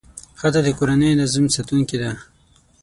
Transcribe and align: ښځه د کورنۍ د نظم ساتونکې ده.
ښځه 0.39 0.59
د 0.63 0.67
کورنۍ 0.77 1.11
د 1.15 1.17
نظم 1.21 1.45
ساتونکې 1.55 1.97
ده. 2.01 2.11